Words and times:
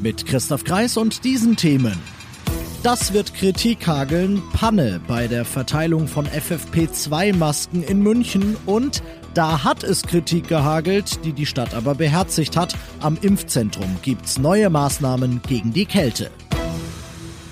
Mit 0.00 0.26
Christoph 0.26 0.64
Kreis 0.64 0.96
und 0.96 1.24
diesen 1.24 1.56
Themen. 1.56 1.98
Das 2.84 3.12
wird 3.12 3.34
Kritik 3.34 3.86
hageln, 3.88 4.40
Panne 4.52 5.00
bei 5.08 5.26
der 5.26 5.44
Verteilung 5.44 6.06
von 6.06 6.26
FFP2-Masken 6.26 7.82
in 7.82 8.02
München 8.02 8.56
und 8.66 9.02
da 9.34 9.64
hat 9.64 9.82
es 9.82 10.02
Kritik 10.02 10.46
gehagelt, 10.48 11.24
die 11.24 11.32
die 11.32 11.46
Stadt 11.46 11.74
aber 11.74 11.96
beherzigt 11.96 12.56
hat. 12.56 12.76
Am 13.00 13.18
Impfzentrum 13.20 13.98
gibt's 14.02 14.38
neue 14.38 14.70
Maßnahmen 14.70 15.42
gegen 15.48 15.72
die 15.72 15.86
Kälte. 15.86 16.30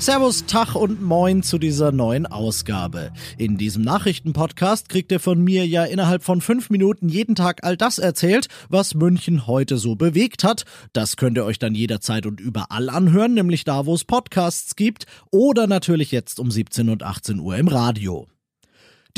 Servus, 0.00 0.46
Tag 0.46 0.76
und 0.76 1.02
Moin 1.02 1.42
zu 1.42 1.58
dieser 1.58 1.92
neuen 1.92 2.24
Ausgabe. 2.24 3.12
In 3.36 3.58
diesem 3.58 3.82
Nachrichtenpodcast 3.82 4.88
kriegt 4.88 5.12
ihr 5.12 5.20
von 5.20 5.44
mir 5.44 5.66
ja 5.66 5.84
innerhalb 5.84 6.24
von 6.24 6.40
fünf 6.40 6.70
Minuten 6.70 7.10
jeden 7.10 7.34
Tag 7.34 7.64
all 7.64 7.76
das 7.76 7.98
erzählt, 7.98 8.48
was 8.70 8.94
München 8.94 9.46
heute 9.46 9.76
so 9.76 9.96
bewegt 9.96 10.42
hat. 10.42 10.64
Das 10.94 11.18
könnt 11.18 11.36
ihr 11.36 11.44
euch 11.44 11.58
dann 11.58 11.74
jederzeit 11.74 12.24
und 12.24 12.40
überall 12.40 12.88
anhören, 12.88 13.34
nämlich 13.34 13.64
da, 13.64 13.84
wo 13.84 13.94
es 13.94 14.06
Podcasts 14.06 14.74
gibt 14.74 15.04
oder 15.30 15.66
natürlich 15.66 16.12
jetzt 16.12 16.40
um 16.40 16.50
17 16.50 16.88
und 16.88 17.02
18 17.02 17.38
Uhr 17.38 17.58
im 17.58 17.68
Radio. 17.68 18.26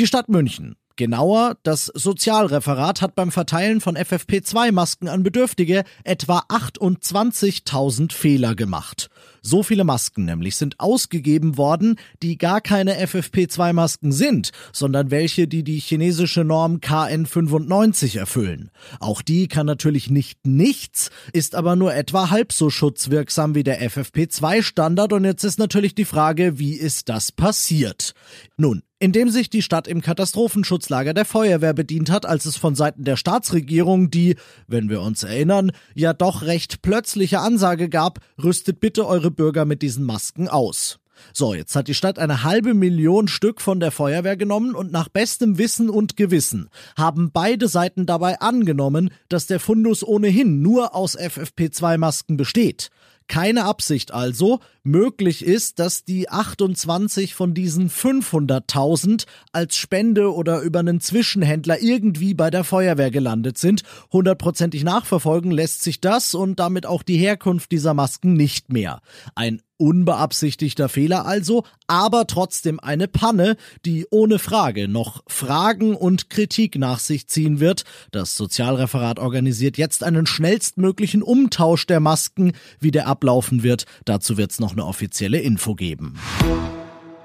Die 0.00 0.08
Stadt 0.08 0.28
München 0.28 0.74
Genauer, 0.96 1.56
das 1.62 1.86
Sozialreferat 1.86 3.00
hat 3.00 3.14
beim 3.14 3.32
Verteilen 3.32 3.80
von 3.80 3.96
FFP2-Masken 3.96 5.08
an 5.08 5.22
Bedürftige 5.22 5.84
etwa 6.04 6.40
28.000 6.48 8.12
Fehler 8.12 8.54
gemacht. 8.54 9.08
So 9.42 9.64
viele 9.64 9.82
Masken 9.82 10.24
nämlich 10.24 10.54
sind 10.54 10.78
ausgegeben 10.78 11.56
worden, 11.56 11.96
die 12.22 12.38
gar 12.38 12.60
keine 12.60 13.04
FFP2-Masken 13.04 14.12
sind, 14.12 14.52
sondern 14.72 15.10
welche, 15.10 15.48
die 15.48 15.64
die 15.64 15.80
chinesische 15.80 16.44
Norm 16.44 16.76
KN95 16.76 18.18
erfüllen. 18.18 18.70
Auch 19.00 19.20
die 19.20 19.48
kann 19.48 19.66
natürlich 19.66 20.10
nicht 20.10 20.46
nichts, 20.46 21.10
ist 21.32 21.56
aber 21.56 21.74
nur 21.74 21.92
etwa 21.92 22.30
halb 22.30 22.52
so 22.52 22.70
schutzwirksam 22.70 23.56
wie 23.56 23.64
der 23.64 23.82
FFP2-Standard 23.82 25.12
und 25.12 25.24
jetzt 25.24 25.42
ist 25.42 25.58
natürlich 25.58 25.96
die 25.96 26.04
Frage, 26.04 26.60
wie 26.60 26.74
ist 26.74 27.08
das 27.08 27.32
passiert? 27.32 28.14
Nun, 28.56 28.82
indem 29.02 29.30
sich 29.30 29.50
die 29.50 29.62
Stadt 29.62 29.88
im 29.88 30.00
Katastrophenschutzlager 30.00 31.12
der 31.12 31.24
Feuerwehr 31.24 31.74
bedient 31.74 32.08
hat, 32.08 32.24
als 32.24 32.44
es 32.44 32.56
von 32.56 32.76
Seiten 32.76 33.02
der 33.02 33.16
Staatsregierung 33.16 34.10
die, 34.10 34.36
wenn 34.68 34.88
wir 34.88 35.02
uns 35.02 35.24
erinnern, 35.24 35.72
ja 35.92 36.12
doch 36.12 36.42
recht 36.42 36.82
plötzliche 36.82 37.40
Ansage 37.40 37.88
gab, 37.88 38.20
rüstet 38.40 38.78
bitte 38.78 39.04
eure 39.08 39.32
Bürger 39.32 39.64
mit 39.64 39.82
diesen 39.82 40.04
Masken 40.04 40.46
aus. 40.46 41.00
So, 41.32 41.52
jetzt 41.52 41.74
hat 41.74 41.88
die 41.88 41.94
Stadt 41.94 42.20
eine 42.20 42.44
halbe 42.44 42.74
Million 42.74 43.26
Stück 43.26 43.60
von 43.60 43.80
der 43.80 43.90
Feuerwehr 43.90 44.36
genommen 44.36 44.76
und 44.76 44.92
nach 44.92 45.08
bestem 45.08 45.58
Wissen 45.58 45.90
und 45.90 46.16
Gewissen 46.16 46.68
haben 46.96 47.32
beide 47.32 47.66
Seiten 47.66 48.06
dabei 48.06 48.40
angenommen, 48.40 49.10
dass 49.28 49.48
der 49.48 49.58
Fundus 49.58 50.04
ohnehin 50.04 50.62
nur 50.62 50.94
aus 50.94 51.18
FFP2-Masken 51.18 52.36
besteht. 52.36 52.90
Keine 53.32 53.64
Absicht 53.64 54.12
also. 54.12 54.60
Möglich 54.82 55.42
ist, 55.42 55.78
dass 55.78 56.04
die 56.04 56.28
28 56.28 57.34
von 57.34 57.54
diesen 57.54 57.88
500.000 57.88 59.24
als 59.52 59.76
Spende 59.76 60.34
oder 60.34 60.60
über 60.60 60.80
einen 60.80 61.00
Zwischenhändler 61.00 61.80
irgendwie 61.80 62.34
bei 62.34 62.50
der 62.50 62.62
Feuerwehr 62.62 63.10
gelandet 63.10 63.56
sind. 63.56 63.84
Hundertprozentig 64.12 64.84
nachverfolgen 64.84 65.50
lässt 65.50 65.82
sich 65.82 66.02
das 66.02 66.34
und 66.34 66.60
damit 66.60 66.84
auch 66.84 67.02
die 67.02 67.16
Herkunft 67.16 67.72
dieser 67.72 67.94
Masken 67.94 68.34
nicht 68.34 68.70
mehr. 68.70 69.00
Ein 69.34 69.62
unbeabsichtigter 69.82 70.88
Fehler 70.88 71.26
also, 71.26 71.64
aber 71.88 72.28
trotzdem 72.28 72.78
eine 72.78 73.08
Panne, 73.08 73.56
die 73.84 74.06
ohne 74.10 74.38
Frage 74.38 74.86
noch 74.86 75.24
Fragen 75.26 75.96
und 75.96 76.30
Kritik 76.30 76.78
nach 76.78 77.00
sich 77.00 77.26
ziehen 77.26 77.58
wird. 77.58 77.82
Das 78.12 78.36
Sozialreferat 78.36 79.18
organisiert 79.18 79.78
jetzt 79.78 80.04
einen 80.04 80.26
schnellstmöglichen 80.26 81.20
Umtausch 81.22 81.84
der 81.88 81.98
Masken. 81.98 82.52
Wie 82.78 82.92
der 82.92 83.08
ablaufen 83.22 83.62
wird, 83.62 83.84
dazu 84.04 84.36
wird 84.36 84.50
es 84.50 84.58
noch 84.58 84.72
eine 84.72 84.84
offizielle 84.84 85.38
Info 85.38 85.74
geben. 85.76 86.18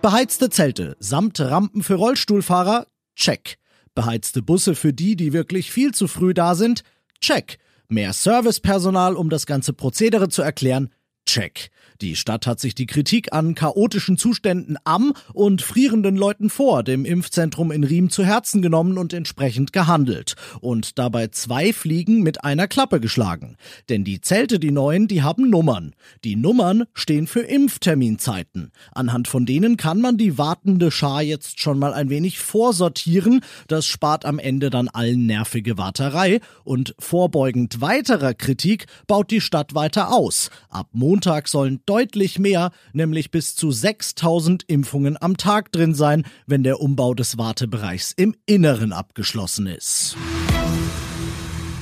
Beheizte 0.00 0.48
Zelte 0.48 0.96
samt 0.98 1.38
Rampen 1.38 1.82
für 1.82 1.94
Rollstuhlfahrer? 1.94 2.86
Check. 3.14 3.58
Beheizte 3.94 4.42
Busse 4.42 4.74
für 4.74 4.94
die, 4.94 5.16
die 5.16 5.34
wirklich 5.34 5.70
viel 5.70 5.92
zu 5.92 6.08
früh 6.08 6.32
da 6.32 6.54
sind? 6.54 6.82
Check. 7.20 7.58
Mehr 7.88 8.14
Servicepersonal, 8.14 9.16
um 9.16 9.28
das 9.28 9.44
ganze 9.44 9.74
Prozedere 9.74 10.30
zu 10.30 10.40
erklären? 10.40 10.88
Check. 11.26 11.70
Die 12.02 12.16
Stadt 12.16 12.48
hat 12.48 12.58
sich 12.58 12.74
die 12.74 12.86
Kritik 12.86 13.32
an 13.32 13.54
chaotischen 13.54 14.18
Zuständen 14.18 14.76
am 14.82 15.12
und 15.34 15.62
frierenden 15.62 16.16
Leuten 16.16 16.50
vor 16.50 16.82
dem 16.82 17.04
Impfzentrum 17.04 17.70
in 17.70 17.84
Riem 17.84 18.10
zu 18.10 18.24
Herzen 18.24 18.60
genommen 18.60 18.98
und 18.98 19.12
entsprechend 19.12 19.72
gehandelt. 19.72 20.34
Und 20.60 20.98
dabei 20.98 21.28
zwei 21.28 21.72
Fliegen 21.72 22.24
mit 22.24 22.42
einer 22.42 22.66
Klappe 22.66 22.98
geschlagen. 22.98 23.56
Denn 23.88 24.02
die 24.02 24.20
Zelte, 24.20 24.58
die 24.58 24.72
neuen, 24.72 25.06
die 25.06 25.22
haben 25.22 25.48
Nummern. 25.48 25.94
Die 26.24 26.34
Nummern 26.34 26.86
stehen 26.92 27.28
für 27.28 27.42
Impfterminzeiten. 27.42 28.72
Anhand 28.90 29.28
von 29.28 29.46
denen 29.46 29.76
kann 29.76 30.00
man 30.00 30.16
die 30.16 30.38
wartende 30.38 30.90
Schar 30.90 31.22
jetzt 31.22 31.60
schon 31.60 31.78
mal 31.78 31.94
ein 31.94 32.10
wenig 32.10 32.40
vorsortieren. 32.40 33.42
Das 33.68 33.86
spart 33.86 34.24
am 34.24 34.40
Ende 34.40 34.70
dann 34.70 34.88
allen 34.88 35.26
nervige 35.26 35.78
Warterei. 35.78 36.40
Und 36.64 36.96
vorbeugend 36.98 37.80
weiterer 37.80 38.34
Kritik 38.34 38.86
baut 39.06 39.30
die 39.30 39.40
Stadt 39.40 39.76
weiter 39.76 40.12
aus. 40.12 40.50
Ab 40.68 40.88
Montag 40.90 41.46
sollen 41.46 41.78
deutlich 41.92 42.38
mehr, 42.38 42.70
nämlich 42.94 43.30
bis 43.30 43.54
zu 43.54 43.70
6000 43.70 44.64
Impfungen 44.66 45.20
am 45.20 45.36
Tag 45.36 45.72
drin 45.72 45.94
sein, 45.94 46.24
wenn 46.46 46.62
der 46.62 46.80
Umbau 46.80 47.12
des 47.12 47.36
Wartebereichs 47.36 48.14
im 48.16 48.34
Inneren 48.46 48.94
abgeschlossen 48.94 49.66
ist. 49.66 50.16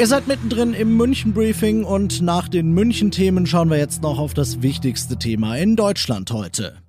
Ihr 0.00 0.08
seid 0.08 0.26
mittendrin 0.26 0.74
im 0.74 0.96
München-Briefing 0.96 1.84
und 1.84 2.22
nach 2.22 2.48
den 2.48 2.72
München-Themen 2.72 3.46
schauen 3.46 3.70
wir 3.70 3.78
jetzt 3.78 4.02
noch 4.02 4.18
auf 4.18 4.34
das 4.34 4.62
wichtigste 4.62 5.16
Thema 5.16 5.56
in 5.56 5.76
Deutschland 5.76 6.32
heute. 6.32 6.82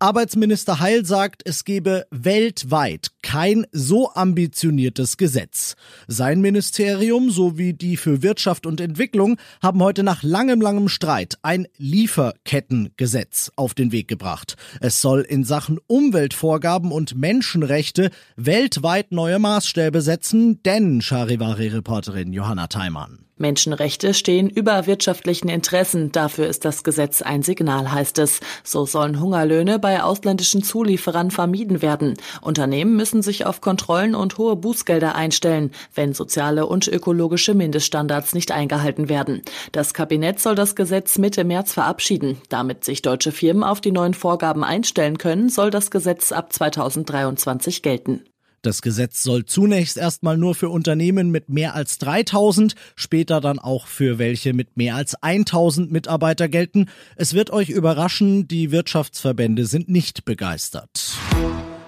Arbeitsminister 0.00 0.78
Heil 0.78 1.04
sagt, 1.04 1.42
es 1.44 1.64
gebe 1.64 2.06
weltweit 2.12 3.08
kein 3.20 3.66
so 3.72 4.12
ambitioniertes 4.14 5.16
Gesetz. 5.16 5.74
Sein 6.06 6.40
Ministerium 6.40 7.30
sowie 7.30 7.72
die 7.72 7.96
für 7.96 8.22
Wirtschaft 8.22 8.64
und 8.64 8.80
Entwicklung 8.80 9.38
haben 9.60 9.82
heute 9.82 10.04
nach 10.04 10.22
langem, 10.22 10.60
langem 10.60 10.88
Streit 10.88 11.38
ein 11.42 11.66
Lieferkettengesetz 11.78 13.50
auf 13.56 13.74
den 13.74 13.90
Weg 13.90 14.06
gebracht. 14.06 14.54
Es 14.80 15.00
soll 15.00 15.22
in 15.22 15.42
Sachen 15.42 15.80
Umweltvorgaben 15.88 16.92
und 16.92 17.16
Menschenrechte 17.16 18.10
weltweit 18.36 19.10
neue 19.10 19.40
Maßstäbe 19.40 20.00
setzen, 20.00 20.62
denn 20.62 21.02
Charivari-Reporterin 21.02 22.32
Johanna 22.32 22.68
Theimann. 22.68 23.28
Menschenrechte 23.38 24.14
stehen 24.14 24.48
über 24.48 24.86
wirtschaftlichen 24.86 25.48
Interessen. 25.48 26.12
Dafür 26.12 26.48
ist 26.48 26.64
das 26.64 26.84
Gesetz 26.84 27.22
ein 27.22 27.42
Signal, 27.42 27.92
heißt 27.92 28.18
es. 28.18 28.40
So 28.64 28.84
sollen 28.84 29.20
Hungerlöhne 29.20 29.78
bei 29.88 30.02
ausländischen 30.02 30.62
Zulieferern 30.62 31.30
vermieden 31.30 31.80
werden. 31.80 32.12
Unternehmen 32.42 32.94
müssen 32.94 33.22
sich 33.22 33.46
auf 33.46 33.62
Kontrollen 33.62 34.14
und 34.14 34.36
hohe 34.36 34.54
Bußgelder 34.54 35.14
einstellen, 35.14 35.70
wenn 35.94 36.12
soziale 36.12 36.66
und 36.66 36.88
ökologische 36.88 37.54
Mindeststandards 37.54 38.34
nicht 38.34 38.52
eingehalten 38.52 39.08
werden. 39.08 39.40
Das 39.72 39.94
Kabinett 39.94 40.40
soll 40.40 40.56
das 40.56 40.76
Gesetz 40.76 41.16
Mitte 41.16 41.42
März 41.42 41.72
verabschieden. 41.72 42.36
Damit 42.50 42.84
sich 42.84 43.00
deutsche 43.00 43.32
Firmen 43.32 43.64
auf 43.64 43.80
die 43.80 43.92
neuen 43.92 44.12
Vorgaben 44.12 44.62
einstellen 44.62 45.16
können, 45.16 45.48
soll 45.48 45.70
das 45.70 45.90
Gesetz 45.90 46.32
ab 46.32 46.52
2023 46.52 47.80
gelten. 47.80 48.24
Das 48.62 48.82
Gesetz 48.82 49.22
soll 49.22 49.44
zunächst 49.44 49.96
erstmal 49.96 50.36
nur 50.36 50.56
für 50.56 50.68
Unternehmen 50.68 51.30
mit 51.30 51.48
mehr 51.48 51.74
als 51.74 51.98
3000, 51.98 52.74
später 52.96 53.40
dann 53.40 53.60
auch 53.60 53.86
für 53.86 54.18
welche 54.18 54.52
mit 54.52 54.76
mehr 54.76 54.96
als 54.96 55.14
1000 55.22 55.92
Mitarbeiter 55.92 56.48
gelten. 56.48 56.86
Es 57.14 57.34
wird 57.34 57.50
euch 57.50 57.70
überraschen, 57.70 58.48
die 58.48 58.72
Wirtschaftsverbände 58.72 59.64
sind 59.64 59.88
nicht 59.88 60.24
begeistert. 60.24 61.12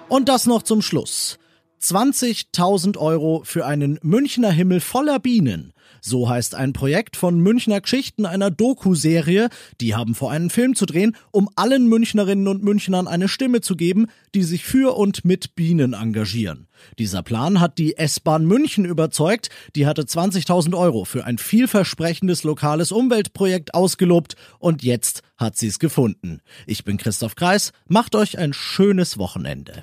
Und 0.09 0.29
das 0.29 0.47
noch 0.47 0.63
zum 0.63 0.81
Schluss. 0.81 1.40
20.000 1.83 2.99
Euro 2.99 3.43
für 3.45 3.67
einen 3.67 3.99
Münchner 4.03 4.51
Himmel 4.51 4.81
voller 4.81 5.19
Bienen. 5.19 5.73
So 6.03 6.29
heißt 6.29 6.55
ein 6.55 6.73
Projekt 6.73 7.17
von 7.17 7.41
Münchner 7.41 7.81
Geschichten, 7.81 8.27
einer 8.27 8.51
Doku-Serie. 8.51 9.49
Die 9.81 9.95
haben 9.95 10.15
vor, 10.15 10.31
einen 10.31 10.51
Film 10.51 10.75
zu 10.75 10.87
drehen, 10.87 11.17
um 11.31 11.49
allen 11.57 11.89
Münchnerinnen 11.89 12.49
und 12.49 12.63
Münchnern 12.63 13.07
eine 13.07 13.29
Stimme 13.29 13.61
zu 13.61 13.77
geben, 13.77 14.07
die 14.35 14.43
sich 14.43 14.65
für 14.65 14.97
und 14.97 15.25
mit 15.25 15.55
Bienen 15.55 15.93
engagieren. 15.93 16.69
Dieser 16.99 17.23
Plan 17.23 17.61
hat 17.61 17.79
die 17.79 17.97
S-Bahn 17.97 18.47
München 18.47 18.85
überzeugt. 18.85 19.51
Die 19.77 19.87
hatte 19.87 20.03
20.000 20.03 20.77
Euro 20.77 21.05
für 21.05 21.25
ein 21.25 21.39
vielversprechendes 21.39 22.45
lokales 22.45 22.93
Umweltprojekt 22.93 23.75
ausgelobt 23.75 24.37
und 24.59 24.83
jetzt 24.83 25.23
hat 25.37 25.57
sie 25.57 25.67
es 25.67 25.79
gefunden. 25.79 26.41
Ich 26.67 26.85
bin 26.85 26.97
Christoph 26.97 27.37
Kreis. 27.37 27.73
Macht 27.87 28.15
euch 28.15 28.39
ein 28.39 28.53
schönes 28.53 29.19
Wochenende. 29.19 29.83